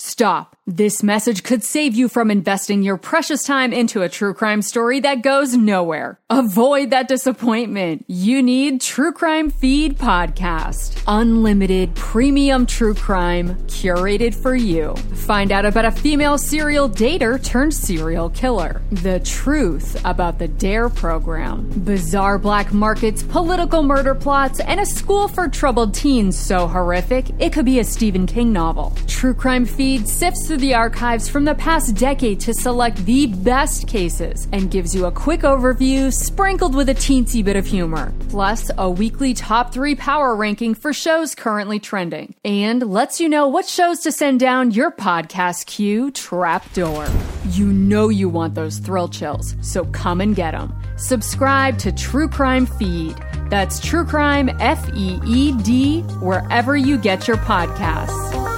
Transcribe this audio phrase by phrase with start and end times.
[0.00, 0.56] Stop.
[0.66, 4.98] This message could save you from investing your precious time into a true crime story
[5.00, 6.18] that goes nowhere.
[6.30, 8.04] Avoid that disappointment.
[8.06, 11.02] You need True Crime Feed Podcast.
[11.06, 14.94] Unlimited premium true crime curated for you.
[15.26, 18.80] Find out about a female serial dater turned serial killer.
[18.92, 21.68] The truth about the DARE program.
[21.84, 27.52] Bizarre black markets, political murder plots, and a school for troubled teens so horrific it
[27.52, 28.96] could be a Stephen King novel.
[29.08, 33.86] True Crime Feed sifts through the archives from the past decade to select the best
[33.86, 38.70] cases and gives you a quick overview sprinkled with a teensy bit of humor, plus
[38.78, 43.66] a weekly top three power ranking for shows currently trending, and lets you know what
[43.66, 47.08] shows to send down your podcast queue trapdoor.
[47.50, 50.74] You know you want those thrill chills, so come and get them.
[50.96, 53.16] Subscribe to True Crime Feed.
[53.48, 58.49] That's True Crime F E E D, wherever you get your podcasts.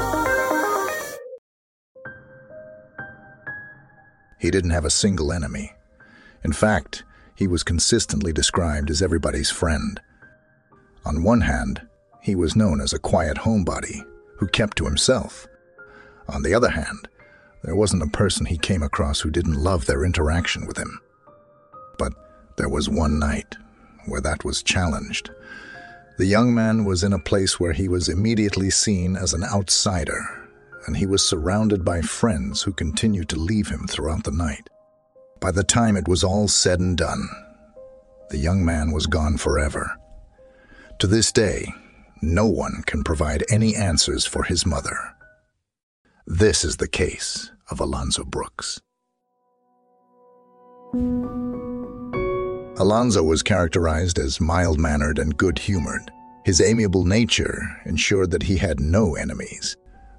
[4.43, 5.73] He didn't have a single enemy.
[6.43, 7.05] In fact,
[7.37, 10.01] he was consistently described as everybody's friend.
[11.07, 11.83] On one hand,
[12.21, 14.05] he was known as a quiet homebody
[14.39, 15.47] who kept to himself.
[16.29, 17.07] On the other hand,
[17.63, 21.01] there wasn't a person he came across who didn't love their interaction with him.
[21.97, 22.13] But
[22.57, 23.55] there was one night
[24.07, 25.31] where that was challenged.
[26.19, 30.42] The young man was in a place where he was immediately seen as an outsider,
[30.87, 34.69] and he was surrounded by friends who continued to leave him throughout the night.
[35.41, 37.29] By the time it was all said and done,
[38.31, 39.97] the young man was gone forever.
[41.01, 41.73] To this day,
[42.23, 44.97] no one can provide any answers for his mother.
[46.27, 48.81] This is the case of Alonzo Brooks.
[52.79, 56.11] Alonzo was characterized as mild mannered and good humored.
[56.45, 59.77] His amiable nature ensured that he had no enemies.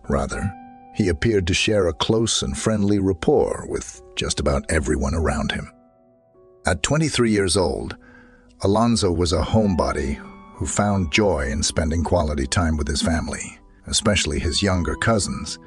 [0.10, 0.54] Rather,
[0.94, 5.72] he appeared to share a close and friendly rapport with just about everyone around him.
[6.66, 7.98] At 23 years old,
[8.62, 10.16] Alonzo was a homebody
[10.56, 15.60] who found joy in spending quality time with his family, especially his younger cousins.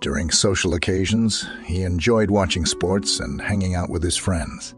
[0.00, 4.74] During social occasions, he enjoyed watching sports and hanging out with his friends.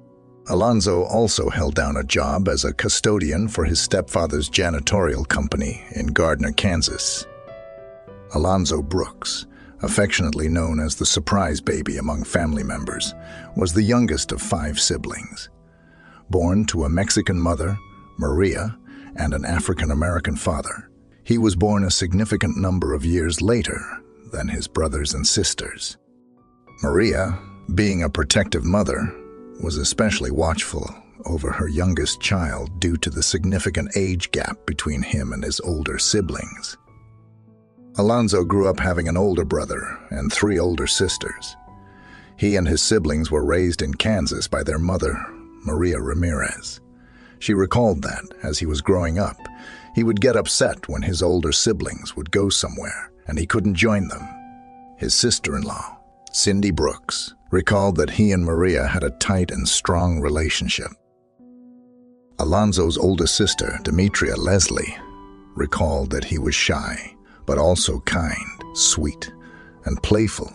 [0.49, 6.09] Alonzo also held down a job as a custodian for his stepfather's janitorial company in
[6.09, 7.27] Gardner, Kansas.
[8.35, 9.47] Alonzo Brooks,
[9.83, 13.15] affectionately known as the surprise baby among family members,
[13.57, 15.49] was the youngest of five siblings.
[16.31, 17.79] Born to a Mexican mother,
[18.19, 18.77] Maria,
[19.17, 20.91] and an African American father,
[21.25, 23.81] he was born a significant number of years later
[24.33, 25.97] than his brothers and sisters.
[26.83, 27.39] Maria,
[27.75, 29.13] being a protective mother,
[29.63, 30.89] was especially watchful
[31.25, 35.99] over her youngest child due to the significant age gap between him and his older
[35.99, 36.77] siblings.
[37.98, 41.57] Alonzo grew up having an older brother and three older sisters.
[42.37, 45.16] He and his siblings were raised in Kansas by their mother,
[45.65, 46.81] Maria Ramirez.
[47.39, 49.39] She recalled that, as he was growing up,
[49.95, 54.09] he would get upset when his older siblings would go somewhere and he couldn't join
[54.09, 54.28] them.
[54.98, 55.98] His sister in law,
[56.33, 60.91] Cindy Brooks, recalled that he and Maria had a tight and strong relationship.
[62.39, 64.97] Alonzo's older sister, Demetria Leslie,
[65.54, 67.16] recalled that he was shy,
[67.47, 69.33] but also kind, sweet,
[69.84, 70.53] and playful.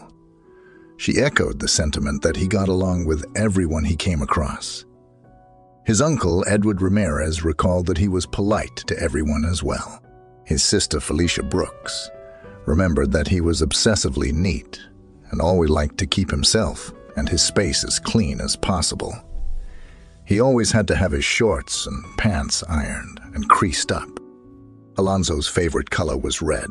[0.98, 4.86] She echoed the sentiment that he got along with everyone he came across.
[5.86, 10.02] His uncle, Edward Ramirez, recalled that he was polite to everyone as well.
[10.46, 12.10] His sister, Felicia Brooks,
[12.66, 14.80] remembered that he was obsessively neat
[15.32, 19.16] and always liked to keep himself and his space as clean as possible.
[20.26, 24.21] He always had to have his shorts and pants ironed and creased up.
[24.98, 26.70] Alonzo's favorite color was red,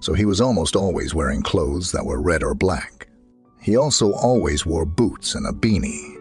[0.00, 3.08] so he was almost always wearing clothes that were red or black.
[3.60, 6.18] He also always wore boots and a beanie.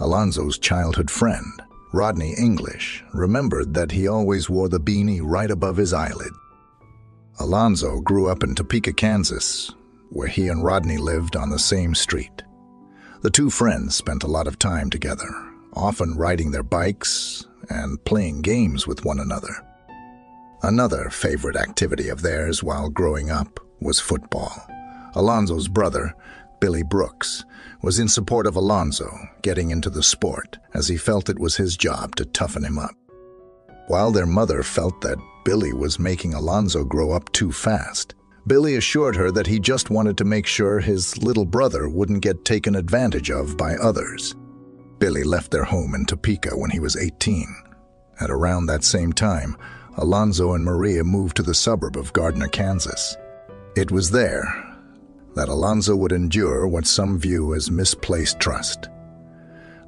[0.00, 1.62] Alonzo's childhood friend,
[1.92, 6.32] Rodney English, remembered that he always wore the beanie right above his eyelid.
[7.40, 9.72] Alonzo grew up in Topeka, Kansas,
[10.10, 12.42] where he and Rodney lived on the same street.
[13.20, 15.28] The two friends spent a lot of time together,
[15.74, 19.64] often riding their bikes and playing games with one another.
[20.62, 24.66] Another favorite activity of theirs while growing up was football.
[25.14, 26.14] Alonzo's brother,
[26.60, 27.44] Billy Brooks,
[27.80, 29.08] was in support of Alonzo
[29.42, 32.94] getting into the sport as he felt it was his job to toughen him up.
[33.86, 38.14] While their mother felt that Billy was making Alonzo grow up too fast,
[38.46, 42.44] Billy assured her that he just wanted to make sure his little brother wouldn't get
[42.44, 44.34] taken advantage of by others.
[44.98, 47.46] Billy left their home in Topeka when he was 18.
[48.20, 49.56] At around that same time,
[49.98, 53.16] Alonzo and Maria moved to the suburb of Gardner, Kansas.
[53.74, 54.46] It was there
[55.34, 58.88] that Alonzo would endure what some view as misplaced trust.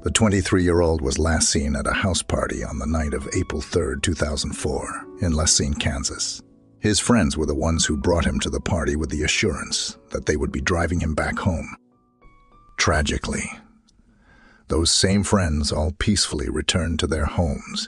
[0.03, 3.29] The 23 year old was last seen at a house party on the night of
[3.33, 6.41] April 3, 2004, in La Cygne, Kansas.
[6.79, 10.25] His friends were the ones who brought him to the party with the assurance that
[10.25, 11.73] they would be driving him back home.
[12.75, 13.49] Tragically,
[14.67, 17.87] those same friends all peacefully returned to their homes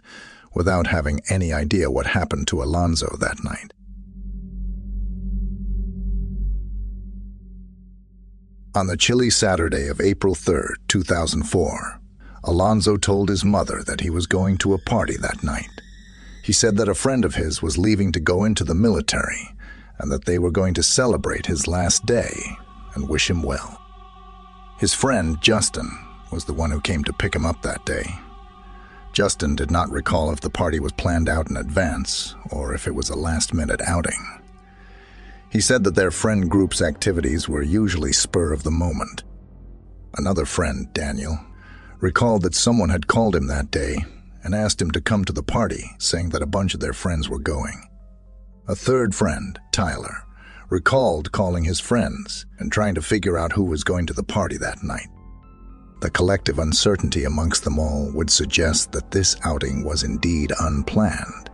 [0.53, 3.73] without having any idea what happened to Alonzo that night.
[8.75, 11.99] On the chilly Saturday of April 3, 2004,
[12.43, 15.69] Alonzo told his mother that he was going to a party that night.
[16.43, 19.55] He said that a friend of his was leaving to go into the military
[19.99, 22.35] and that they were going to celebrate his last day
[22.95, 23.79] and wish him well.
[24.79, 25.89] His friend, Justin,
[26.31, 28.11] was the one who came to pick him up that day
[29.13, 32.95] Justin did not recall if the party was planned out in advance or if it
[32.95, 34.41] was a last minute outing.
[35.51, 39.23] He said that their friend group's activities were usually spur of the moment.
[40.17, 41.39] Another friend, Daniel,
[41.99, 44.03] recalled that someone had called him that day
[44.43, 47.29] and asked him to come to the party, saying that a bunch of their friends
[47.29, 47.87] were going.
[48.67, 50.23] A third friend, Tyler,
[50.69, 54.57] recalled calling his friends and trying to figure out who was going to the party
[54.57, 55.07] that night.
[56.03, 61.49] The collective uncertainty amongst them all would suggest that this outing was indeed unplanned.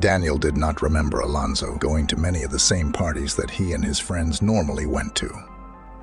[0.00, 3.84] Daniel did not remember Alonzo going to many of the same parties that he and
[3.84, 5.28] his friends normally went to.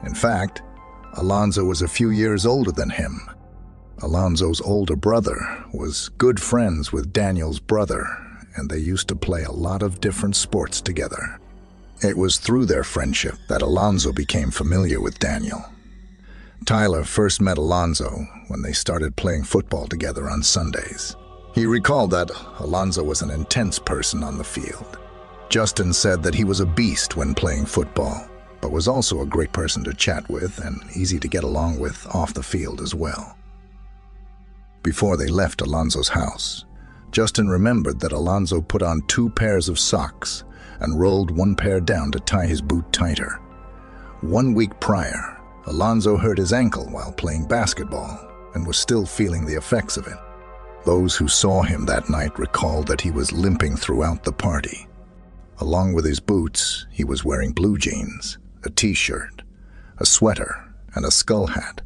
[0.03, 0.61] In fact,
[1.13, 3.27] Alonzo was a few years older than him.
[4.03, 8.05] Alonzo's older brother was good friends with Daniel's brother,
[8.55, 11.39] and they used to play a lot of different sports together.
[12.03, 15.65] It was through their friendship that Alonzo became familiar with Daniel.
[16.65, 21.15] Tyler first met Alonzo when they started playing football together on Sundays.
[21.53, 24.99] He recalled that Alonzo was an intense person on the field.
[25.49, 28.27] Justin said that he was a beast when playing football,
[28.59, 32.05] but was also a great person to chat with and easy to get along with
[32.13, 33.37] off the field as well.
[34.83, 36.65] Before they left Alonzo's house,
[37.11, 40.43] Justin remembered that Alonzo put on two pairs of socks
[40.79, 43.39] and rolled one pair down to tie his boot tighter.
[44.21, 45.36] One week prior,
[45.67, 48.17] Alonzo hurt his ankle while playing basketball
[48.53, 50.17] and was still feeling the effects of it.
[50.85, 54.87] Those who saw him that night recalled that he was limping throughout the party.
[55.59, 59.41] Along with his boots, he was wearing blue jeans, a t shirt,
[59.97, 61.81] a sweater, and a skull hat.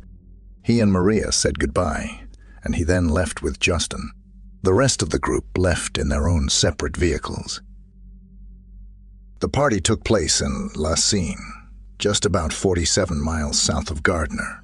[0.63, 2.21] He and Maria said goodbye,
[2.63, 4.11] and he then left with Justin.
[4.61, 7.63] The rest of the group left in their own separate vehicles.
[9.39, 11.60] The party took place in La Racine,
[12.01, 14.63] just about 47 miles south of Gardner.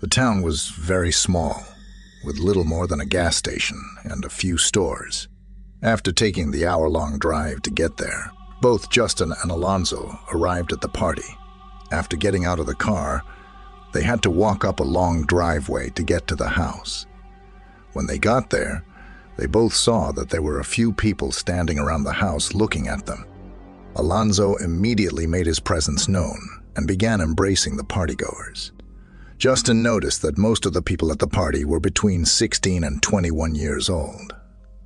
[0.00, 1.64] The town was very small,
[2.24, 5.28] with little more than a gas station and a few stores.
[5.80, 10.80] After taking the hour long drive to get there, both Justin and Alonzo arrived at
[10.80, 11.38] the party.
[11.92, 13.22] After getting out of the car,
[13.92, 17.06] they had to walk up a long driveway to get to the house.
[17.92, 18.84] When they got there,
[19.36, 23.06] they both saw that there were a few people standing around the house looking at
[23.06, 23.24] them.
[23.96, 26.38] Alonzo immediately made his presence known
[26.76, 28.70] and began embracing the partygoers.
[29.38, 33.54] Justin noticed that most of the people at the party were between 16 and 21
[33.54, 34.34] years old.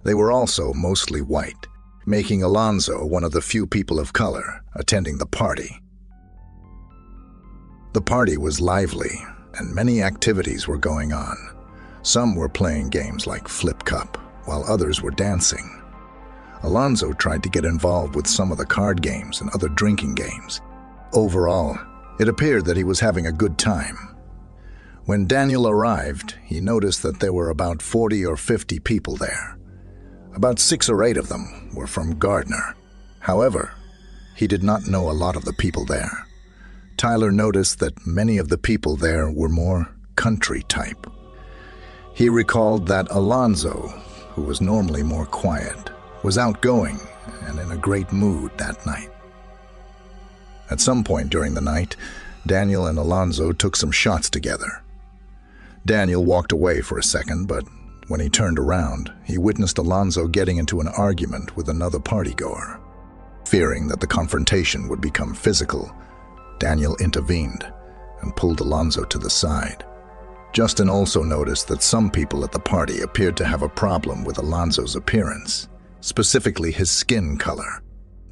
[0.05, 1.67] They were also mostly white,
[2.07, 5.83] making Alonzo one of the few people of color attending the party.
[7.93, 9.21] The party was lively,
[9.55, 11.37] and many activities were going on.
[12.03, 15.83] Some were playing games like Flip Cup, while others were dancing.
[16.63, 20.61] Alonzo tried to get involved with some of the card games and other drinking games.
[21.13, 21.79] Overall,
[22.19, 23.97] it appeared that he was having a good time.
[25.07, 29.59] When Daniel arrived, he noticed that there were about 40 or 50 people there.
[30.35, 32.77] About six or eight of them were from Gardner.
[33.21, 33.73] However,
[34.37, 36.27] he did not know a lot of the people there.
[36.97, 41.07] Tyler noticed that many of the people there were more country type.
[42.15, 43.89] He recalled that Alonzo,
[44.35, 45.91] who was normally more quiet,
[46.23, 46.99] was outgoing
[47.47, 49.11] and in a great mood that night.
[50.71, 51.97] At some point during the night,
[52.47, 54.83] Daniel and Alonzo took some shots together.
[55.85, 57.65] Daniel walked away for a second, but
[58.09, 62.81] when he turned around, he witnessed Alonzo getting into an argument with another partygoer.
[63.47, 65.95] Fearing that the confrontation would become physical,
[66.59, 67.67] Daniel intervened
[68.23, 69.85] and pulled Alonzo to the side.
[70.53, 74.39] Justin also noticed that some people at the party appeared to have a problem with
[74.39, 75.69] Alonzo's appearance,
[76.01, 77.83] specifically his skin color.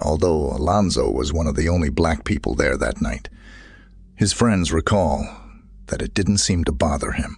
[0.00, 3.28] Although Alonzo was one of the only black people there that night,
[4.14, 5.26] his friends recall
[5.86, 7.36] that it didn't seem to bother him.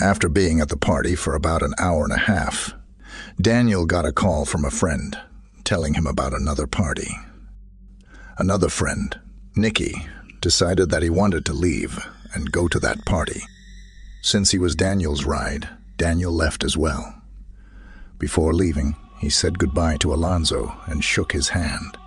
[0.00, 2.74] After being at the party for about an hour and a half,
[3.40, 5.18] Daniel got a call from a friend
[5.64, 7.10] telling him about another party.
[8.38, 9.18] Another friend,
[9.56, 10.06] Nicky,
[10.40, 11.98] decided that he wanted to leave
[12.32, 13.42] and go to that party.
[14.22, 17.20] Since he was Daniel's ride, Daniel left as well.
[18.18, 21.98] Before leaving, he said goodbye to Alonzo and shook his hand.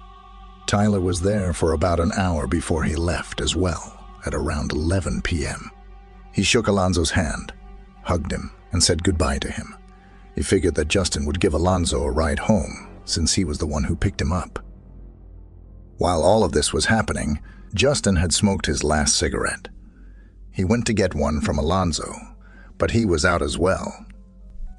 [0.65, 5.21] Tyler was there for about an hour before he left as well, at around 11
[5.21, 5.69] p.m.
[6.31, 7.53] He shook Alonzo's hand,
[8.03, 9.75] hugged him, and said goodbye to him.
[10.35, 13.83] He figured that Justin would give Alonzo a ride home, since he was the one
[13.83, 14.59] who picked him up.
[15.97, 17.39] While all of this was happening,
[17.73, 19.67] Justin had smoked his last cigarette.
[20.51, 22.13] He went to get one from Alonzo,
[22.77, 24.05] but he was out as well.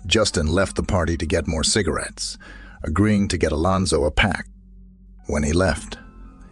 [0.07, 2.39] Justin left the party to get more cigarettes,
[2.83, 4.47] agreeing to get Alonzo a pack.
[5.27, 5.99] When he left,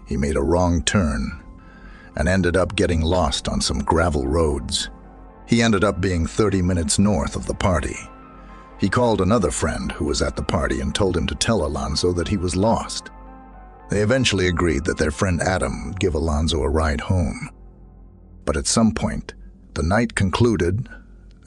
[0.06, 1.42] he made a wrong turn
[2.16, 4.90] and ended up getting lost on some gravel roads.
[5.46, 7.96] He ended up being 30 minutes north of the party.
[8.78, 12.12] He called another friend who was at the party and told him to tell Alonzo
[12.12, 13.10] that he was lost.
[13.90, 17.50] They eventually agreed that their friend Adam would give Alonzo a ride home.
[18.44, 19.34] But at some point,
[19.74, 20.88] the night concluded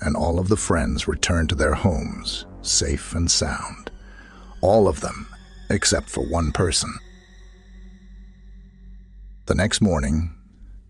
[0.04, 3.92] and all of the friends returned to their homes, safe and sound.
[4.62, 5.28] All of them,
[5.70, 6.94] except for one person.
[9.46, 10.34] The next morning,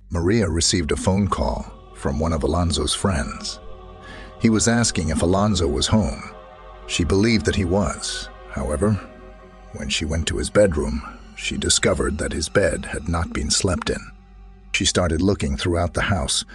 [0.10, 1.66] Maria received a phone call
[1.96, 3.60] from one of Alonzo's friends.
[4.40, 6.22] He was asking if Alonzo was home.
[6.88, 8.30] She believed that he was.
[8.50, 9.00] However,
[9.74, 11.02] when she went to his bedroom,
[11.36, 14.12] she discovered that his bed had not been slept in.
[14.74, 16.46] She started looking throughout the house,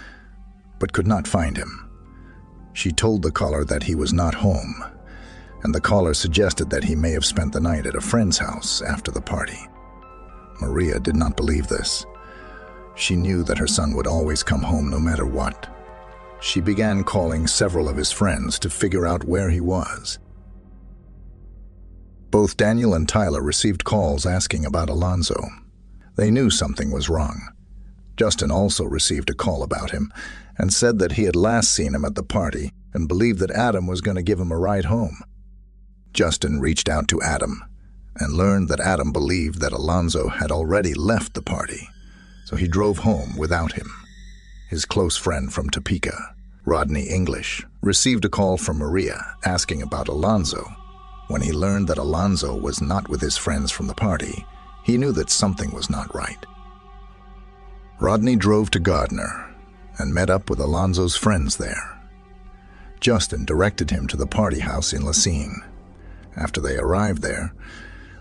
[0.77, 1.88] but could not find him.
[2.79, 4.85] She told the caller that he was not home,
[5.63, 8.81] and the caller suggested that he may have spent the night at a friend's house
[8.81, 9.67] after the party.
[10.61, 12.05] Maria did not believe this.
[12.95, 15.67] She knew that her son would always come home no matter what.
[16.39, 20.17] She began calling several of his friends to figure out where he was.
[22.31, 25.49] Both Daniel and Tyler received calls asking about Alonzo.
[26.15, 27.41] They knew something was wrong.
[28.19, 30.11] Justin also received a call about him
[30.57, 33.87] and said that he had last seen him at the party and believed that Adam
[33.87, 35.23] was going to give him a ride home.
[36.11, 37.63] Justin reached out to Adam
[38.17, 41.87] and learned that Adam believed that Alonzo had already left the party,
[42.43, 43.89] so he drove home without him.
[44.69, 46.35] His close friend from Topeka,
[46.65, 50.65] Rodney English, received a call from Maria asking about Alonzo.
[51.29, 54.45] When he learned that Alonzo was not with his friends from the party,
[54.83, 56.45] he knew that something was not right.
[57.99, 59.53] Rodney drove to Gardner
[59.97, 61.99] and met up with Alonzo's friends there.
[63.01, 65.63] Justin directed him to the party house in La Cygne.
[66.35, 67.53] After they arrived there,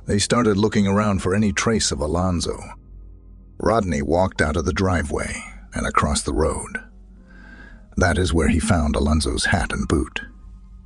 [0.06, 2.58] they started looking around for any trace of Alonzo.
[3.58, 5.42] Rodney walked out of the driveway
[5.74, 6.78] and across the road.
[7.96, 10.22] That is where he found Alonzo's hat and boot.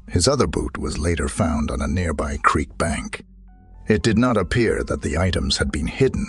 [0.09, 3.25] His other boot was later found on a nearby creek bank.
[3.89, 6.27] It did not appear that the items had been hidden.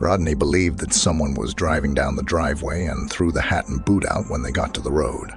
[0.00, 4.04] Rodney believed that someone was driving down the driveway and threw the hat and boot
[4.06, 5.30] out when they got to the road.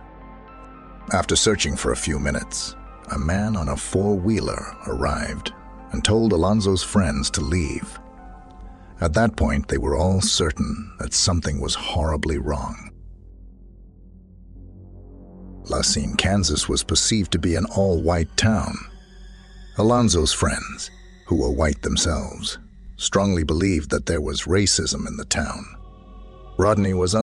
[1.11, 2.73] After searching for a few minutes,
[3.11, 5.51] a man on a four wheeler arrived
[5.91, 7.99] and told Alonzo's friends to leave.
[9.01, 12.89] At that point, they were all certain that something was horribly wrong.
[15.69, 18.75] La Cygne, Kansas was perceived to be an all white town.
[19.77, 20.89] Alonzo's friends,
[21.27, 22.59] who were white themselves,
[22.97, 25.65] strongly believed that there was racism in the town.
[26.57, 27.22] Rodney was.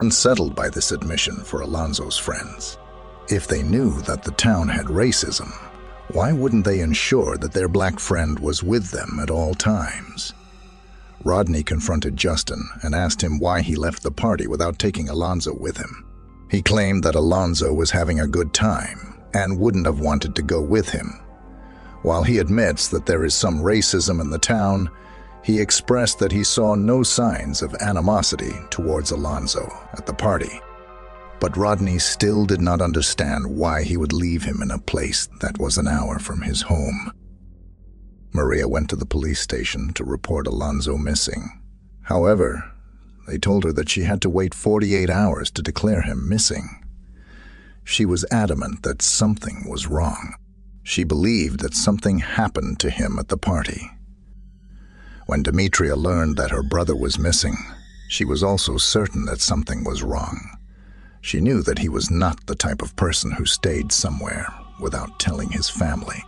[0.00, 2.78] Unsettled by this admission for Alonzo's friends.
[3.28, 5.52] If they knew that the town had racism,
[6.12, 10.32] why wouldn't they ensure that their black friend was with them at all times?
[11.22, 15.76] Rodney confronted Justin and asked him why he left the party without taking Alonzo with
[15.76, 16.06] him.
[16.50, 20.60] He claimed that Alonzo was having a good time and wouldn't have wanted to go
[20.60, 21.20] with him.
[22.02, 24.90] While he admits that there is some racism in the town,
[25.42, 30.60] he expressed that he saw no signs of animosity towards Alonzo at the party.
[31.40, 35.58] But Rodney still did not understand why he would leave him in a place that
[35.58, 37.12] was an hour from his home.
[38.32, 41.62] Maria went to the police station to report Alonzo missing.
[42.02, 42.70] However,
[43.26, 46.84] they told her that she had to wait 48 hours to declare him missing.
[47.84, 50.34] She was adamant that something was wrong.
[50.82, 53.90] She believed that something happened to him at the party.
[55.30, 57.56] When Demetria learned that her brother was missing,
[58.08, 60.58] she was also certain that something was wrong.
[61.20, 65.48] She knew that he was not the type of person who stayed somewhere without telling
[65.48, 66.20] his family.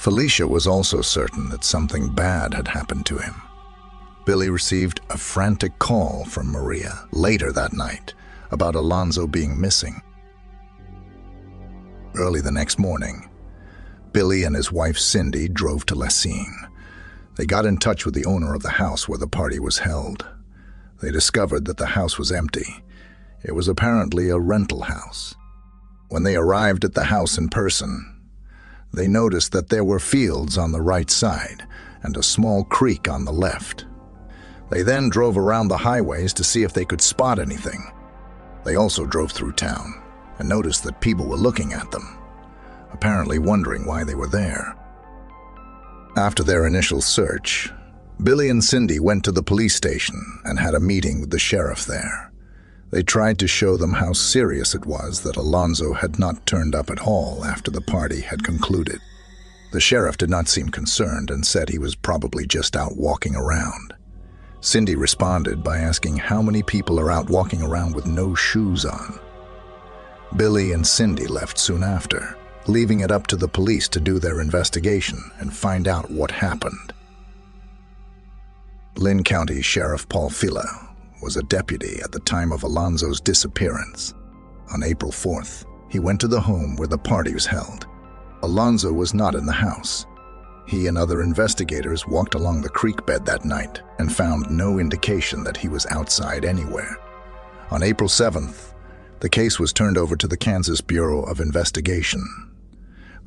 [0.00, 3.40] Felicia was also certain that something bad had happened to him.
[4.26, 8.14] Billy received a frantic call from Maria later that night
[8.50, 10.02] about Alonzo being missing.
[12.16, 13.30] Early the next morning,
[14.10, 16.66] Billy and his wife Cindy drove to La Cygne.
[17.40, 20.26] They got in touch with the owner of the house where the party was held.
[21.00, 22.84] They discovered that the house was empty.
[23.42, 25.34] It was apparently a rental house.
[26.10, 28.20] When they arrived at the house in person,
[28.92, 31.66] they noticed that there were fields on the right side
[32.02, 33.86] and a small creek on the left.
[34.70, 37.90] They then drove around the highways to see if they could spot anything.
[38.66, 39.94] They also drove through town
[40.38, 42.18] and noticed that people were looking at them,
[42.92, 44.76] apparently wondering why they were there.
[46.16, 47.70] After their initial search,
[48.22, 51.86] Billy and Cindy went to the police station and had a meeting with the sheriff
[51.86, 52.32] there.
[52.90, 56.90] They tried to show them how serious it was that Alonzo had not turned up
[56.90, 58.98] at all after the party had concluded.
[59.72, 63.94] The sheriff did not seem concerned and said he was probably just out walking around.
[64.60, 69.20] Cindy responded by asking how many people are out walking around with no shoes on.
[70.36, 74.40] Billy and Cindy left soon after leaving it up to the police to do their
[74.40, 76.92] investigation and find out what happened.
[78.96, 80.88] Linn County Sheriff Paul Filla
[81.22, 84.14] was a deputy at the time of Alonzo's disappearance.
[84.72, 87.86] On April 4th, he went to the home where the party was held.
[88.42, 90.06] Alonzo was not in the house.
[90.66, 95.42] He and other investigators walked along the creek bed that night and found no indication
[95.44, 96.96] that he was outside anywhere.
[97.70, 98.74] On April 7th,
[99.20, 102.49] the case was turned over to the Kansas Bureau of Investigation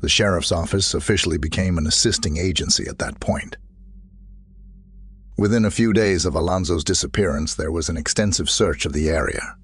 [0.00, 3.56] the sheriff's office officially became an assisting agency at that point.
[5.36, 9.56] Within a few days of Alonzo's disappearance, there was an extensive search of the area.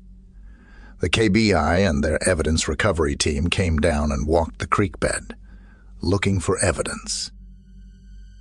[1.00, 5.36] The KBI and their evidence recovery team came down and walked the creek bed,
[6.02, 7.30] looking for evidence.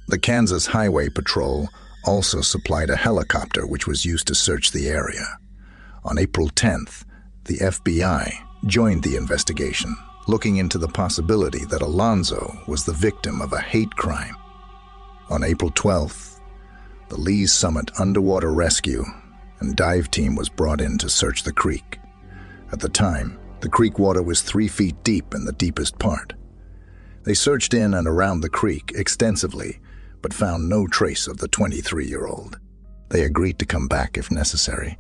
[0.08, 1.70] The Kansas Highway Patrol
[2.06, 5.38] also supplied a helicopter which was used to search the area.
[6.04, 7.06] On April 10th,
[7.46, 8.34] the FBI
[8.66, 9.96] joined the investigation
[10.30, 14.36] looking into the possibility that Alonzo was the victim of a hate crime.
[15.30, 16.40] On April 12th,
[17.10, 19.04] the Lee's Summit Underwater Rescue
[19.60, 22.00] and dive team was brought in to search the creek.
[22.72, 26.34] At the time, the creek water was three feet deep in the deepest part.
[27.24, 29.80] They searched in and around the creek extensively,
[30.22, 32.60] but found no trace of the 23 year old.
[33.10, 35.00] They agreed to come back if necessary,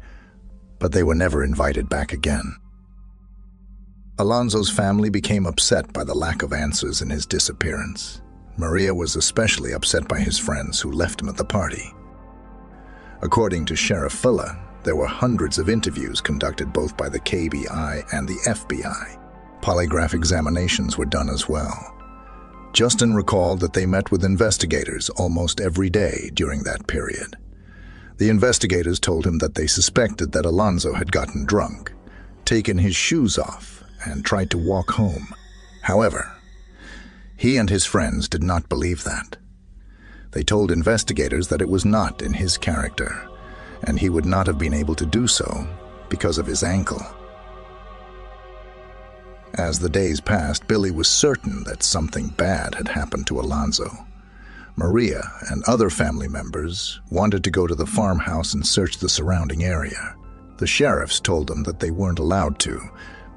[0.79, 2.55] but they were never invited back again.
[4.19, 8.21] Alonzo's family became upset by the lack of answers in his disappearance.
[8.57, 11.93] Maria was especially upset by his friends who left him at the party.
[13.21, 18.27] According to Sheriff Filla, there were hundreds of interviews conducted both by the KBI and
[18.27, 19.17] the FBI.
[19.61, 21.95] Polygraph examinations were done as well.
[22.73, 27.37] Justin recalled that they met with investigators almost every day during that period.
[28.17, 31.93] The investigators told him that they suspected that Alonzo had gotten drunk,
[32.43, 35.33] taken his shoes off, and tried to walk home.
[35.81, 36.31] However,
[37.35, 39.37] he and his friends did not believe that.
[40.31, 43.27] They told investigators that it was not in his character,
[43.83, 45.67] and he would not have been able to do so
[46.09, 47.01] because of his ankle.
[49.55, 53.89] As the days passed, Billy was certain that something bad had happened to Alonzo.
[54.75, 59.63] Maria and other family members wanted to go to the farmhouse and search the surrounding
[59.63, 60.15] area.
[60.57, 62.81] The sheriffs told them that they weren't allowed to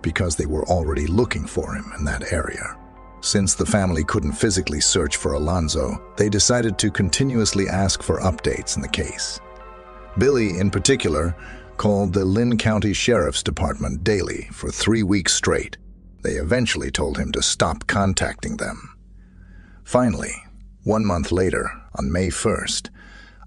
[0.03, 2.77] because they were already looking for him in that area.
[3.21, 8.75] Since the family couldn't physically search for Alonzo, they decided to continuously ask for updates
[8.77, 9.41] in the case.
[10.19, 11.37] Billy, in particular,
[11.77, 15.79] called the Linn County Sheriff's Department daily for three weeks straight.
[16.23, 18.97] They eventually told him to stop contacting them.
[19.85, 20.35] Finally,
[20.85, 22.91] one month later, on May 1st,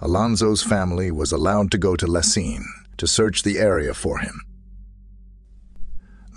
[0.02, 2.66] Alonzo's family was allowed to go to La Cygne
[2.98, 4.42] to search the area for him.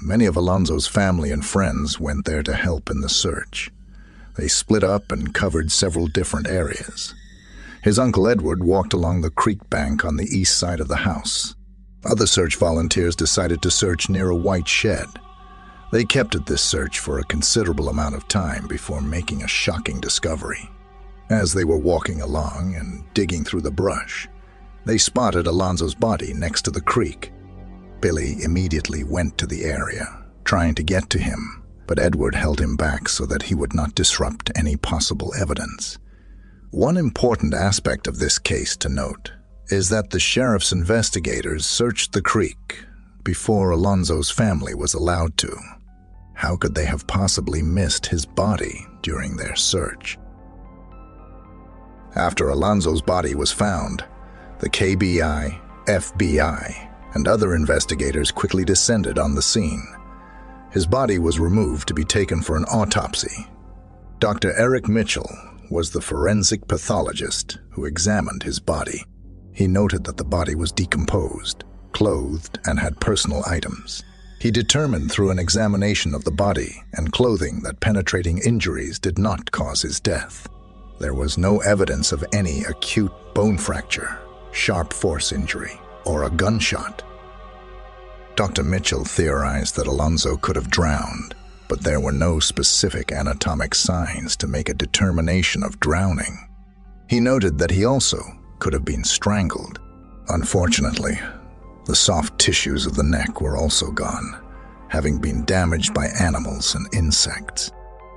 [0.00, 3.70] Many of Alonzo's family and friends went there to help in the search.
[4.37, 7.14] They split up and covered several different areas.
[7.82, 11.56] His uncle Edward walked along the creek bank on the east side of the house.
[12.04, 15.06] Other search volunteers decided to search near a white shed.
[15.90, 20.00] They kept at this search for a considerable amount of time before making a shocking
[20.00, 20.70] discovery.
[21.28, 24.28] As they were walking along and digging through the brush,
[24.84, 27.32] they spotted Alonzo's body next to the creek.
[28.00, 32.76] Billy immediately went to the area, trying to get to him, but Edward held him
[32.76, 35.98] back so that he would not disrupt any possible evidence.
[36.70, 39.32] One important aspect of this case to note
[39.68, 42.84] is that the sheriff's investigators searched the creek
[43.24, 45.56] before Alonzo's family was allowed to.
[46.34, 50.18] How could they have possibly missed his body during their search?
[52.14, 54.04] After Alonzo's body was found,
[54.61, 59.87] the KBI, FBI, and other investigators quickly descended on the scene.
[60.71, 63.47] His body was removed to be taken for an autopsy.
[64.18, 64.53] Dr.
[64.59, 65.31] Eric Mitchell
[65.71, 69.05] was the forensic pathologist who examined his body.
[69.53, 74.03] He noted that the body was decomposed, clothed, and had personal items.
[74.40, 79.51] He determined through an examination of the body and clothing that penetrating injuries did not
[79.51, 80.49] cause his death.
[81.01, 84.18] There was no evidence of any acute bone fracture,
[84.53, 87.05] sharp force injury, or a gunshot.
[88.35, 88.62] Dr.
[88.64, 91.35] Mitchell theorized that Alonzo could have drowned,
[91.68, 96.49] but there were no specific anatomic signs to make a determination of drowning.
[97.09, 98.23] He noted that he also
[98.59, 99.81] could have been strangled.
[100.29, 101.18] Unfortunately,
[101.87, 104.40] the soft tissues of the neck were also gone,
[104.88, 107.71] having been damaged by animals and insects.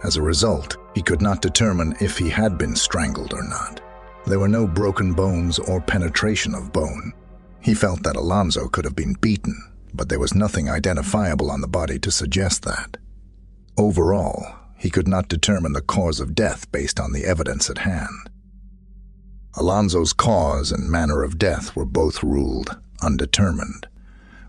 [0.03, 3.81] As a result, he could not determine if he had been strangled or not.
[4.25, 7.13] There were no broken bones or penetration of bone.
[7.61, 9.55] He felt that Alonzo could have been beaten,
[9.93, 12.97] but there was nothing identifiable on the body to suggest that.
[13.77, 18.29] Overall, he could not determine the cause of death based on the evidence at hand.
[19.55, 23.87] Alonzo's cause and manner of death were both ruled undetermined.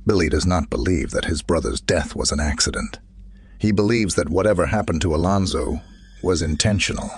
[0.06, 2.98] Billy does not believe that his brother's death was an accident.
[3.58, 5.80] He believes that whatever happened to Alonzo
[6.22, 7.10] was intentional.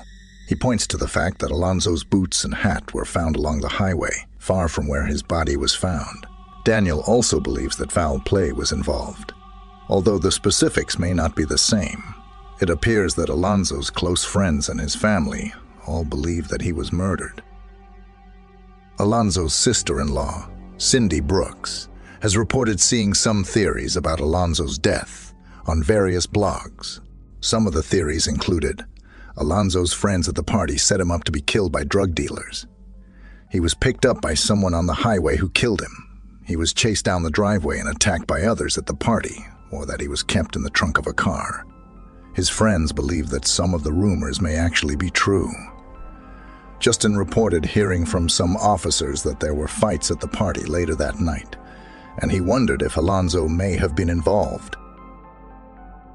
[0.47, 4.27] He points to the fact that Alonzo's boots and hat were found along the highway,
[4.39, 6.27] far from where his body was found.
[6.65, 9.33] Daniel also believes that foul play was involved.
[9.89, 12.15] Although the specifics may not be the same,
[12.61, 15.53] it appears that Alonzo's close friends and his family
[15.87, 17.43] all believe that he was murdered.
[18.99, 21.89] Alonzo's sister in law, Cindy Brooks,
[22.21, 25.35] has reported seeing some theories about Alonzo's death
[25.67, 27.01] on various blogs.
[27.41, 28.85] Some of the theories included
[29.37, 32.67] Alonzo's friends at the party set him up to be killed by drug dealers.
[33.51, 36.21] He was picked up by someone on the highway who killed him.
[36.47, 40.01] He was chased down the driveway and attacked by others at the party or that
[40.01, 41.67] he was kept in the trunk of a car.
[42.35, 45.51] His friends believe that some of the rumors may actually be true.
[46.79, 51.21] Justin reported hearing from some officers that there were fights at the party later that
[51.21, 51.57] night,
[52.19, 54.77] and he wondered if Alonzo may have been involved.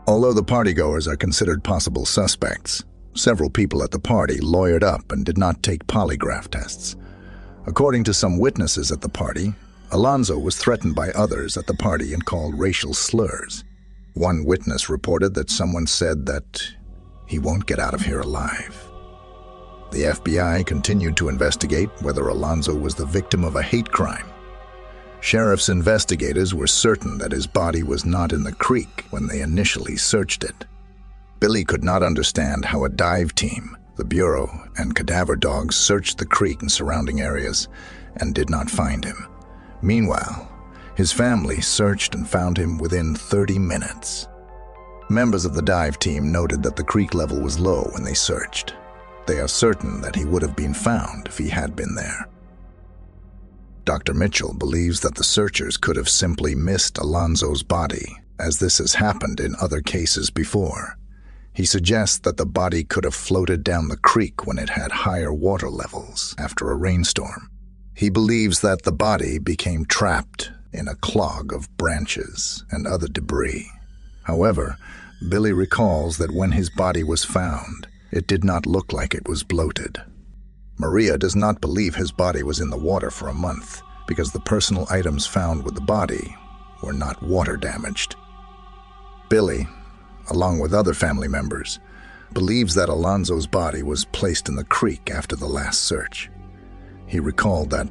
[0.08, 2.84] Although the partygoers are considered possible suspects,
[3.15, 6.95] several people at the party lawyered up and did not take polygraph tests.
[7.65, 9.54] According to some witnesses at the party,
[9.91, 13.63] Alonzo was threatened by others at the party and called racial slurs.
[14.13, 16.62] One witness reported that someone said that
[17.28, 18.89] he won't get out of here alive.
[19.91, 24.26] The FBI continued to investigate whether Alonzo was the victim of a hate crime.
[25.22, 29.98] Sheriff's investigators were certain that his body was not in the creek when they initially
[29.98, 30.65] searched it.
[31.39, 36.25] Billy could not understand how a dive team, the Bureau, and cadaver dogs searched the
[36.25, 37.69] creek and surrounding areas
[38.17, 39.28] and did not find him.
[39.82, 40.52] Meanwhile,
[40.95, 44.28] his family searched and found him within 30 minutes.
[45.10, 48.75] Members of the dive team noted that the creek level was low when they searched.
[49.25, 52.28] They are certain that he would have been found if he had been there.
[53.86, 54.13] Dr.
[54.13, 59.39] Mitchell believes that the searchers could have simply missed Alonzo's body, as this has happened
[59.39, 60.97] in other cases before.
[61.60, 65.34] He suggests that the body could have floated down the creek when it had higher
[65.34, 67.50] water levels after a rainstorm.
[67.93, 73.69] He believes that the body became trapped in a clog of branches and other debris.
[74.24, 74.78] However,
[75.28, 79.43] Billy recalls that when his body was found, it did not look like it was
[79.43, 79.98] bloated.
[80.78, 84.39] Maria does not believe his body was in the water for a month because the
[84.39, 86.38] personal items found with the body
[86.82, 88.15] were not water damaged.
[89.28, 89.67] Billy,
[90.30, 91.80] along with other family members,
[92.34, 96.30] believes that Alonzo's body was placed in the creek after the last search.
[97.08, 97.89] He recalled that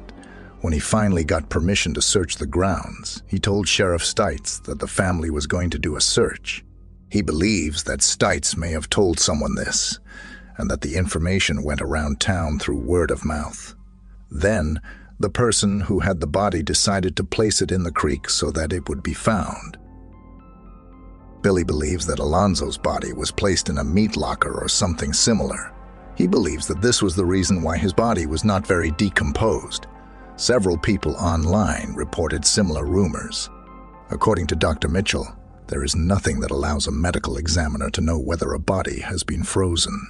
[0.61, 4.87] when he finally got permission to search the grounds, he told Sheriff Stites that the
[4.87, 6.65] family was going to do a search.
[7.09, 9.99] He believes that Stites may have told someone this,
[10.57, 13.73] and that the information went around town through word of mouth.
[14.29, 14.81] Then,
[15.17, 18.71] the person who had the body decided to place it in the creek so that
[18.71, 19.77] it would be found.
[21.41, 25.73] Billy believes that Alonzo's body was placed in a meat locker or something similar.
[26.15, 29.87] He believes that this was the reason why his body was not very decomposed.
[30.35, 33.49] Several people online reported similar rumors.
[34.09, 34.89] According to Dr.
[34.89, 35.27] Mitchell,
[35.67, 39.43] there is nothing that allows a medical examiner to know whether a body has been
[39.43, 40.01] frozen.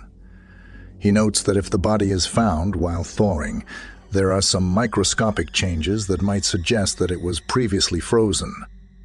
[0.97, 3.63] He notes that if the body is found while thawing,
[4.11, 8.53] there are some microscopic changes that might suggest that it was previously frozen.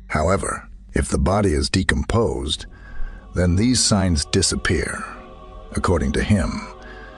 [0.08, 2.66] However, if the body is decomposed,
[3.34, 5.04] then these signs disappear.
[5.72, 6.68] According to him,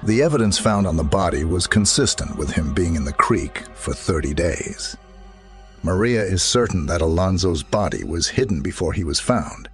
[0.03, 3.93] the evidence found on the body was consistent with him being in the creek for
[3.93, 4.97] 30 days.
[5.83, 9.69] Maria is certain that Alonzo's body was hidden before he was found.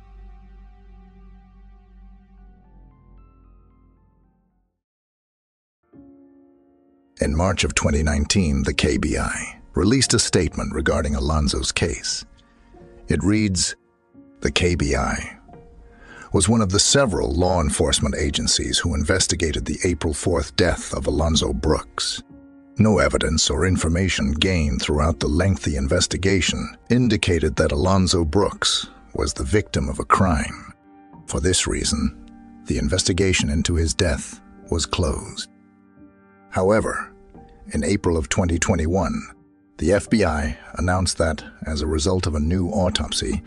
[7.20, 12.24] In March of 2019, the KBI released a statement regarding Alonzo's case.
[13.06, 13.76] It reads
[14.42, 15.38] The KBI
[16.32, 21.06] was one of the several law enforcement agencies who investigated the April 4th death of
[21.06, 22.20] Alonzo Brooks.
[22.76, 29.44] No evidence or information gained throughout the lengthy investigation indicated that Alonzo Brooks was the
[29.44, 30.72] victim of a crime.
[31.26, 32.28] For this reason,
[32.66, 34.40] the investigation into his death
[34.72, 35.48] was closed.
[36.50, 37.14] However,
[37.72, 39.22] in April of 2021,
[39.78, 43.40] the FBI announced that, as a result of a new autopsy,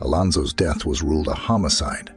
[0.00, 2.14] Alonzo's death was ruled a homicide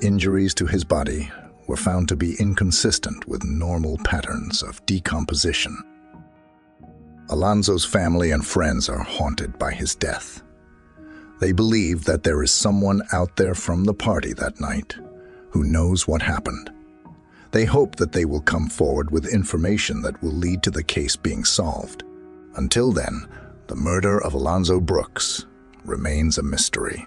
[0.00, 1.28] Injuries to his body
[1.66, 5.76] were found to be inconsistent with normal patterns of decomposition.
[7.30, 10.44] Alonzo's family and friends are haunted by his death.
[11.40, 14.94] They believe that there is someone out there from the party that night
[15.50, 16.70] who knows what happened.
[17.50, 21.16] They hope that they will come forward with information that will lead to the case
[21.16, 22.04] being solved.
[22.54, 23.26] Until then,
[23.66, 25.44] the murder of Alonzo Brooks
[25.88, 27.06] remains a mystery.